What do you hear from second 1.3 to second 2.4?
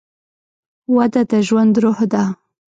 د ژوند روح ده.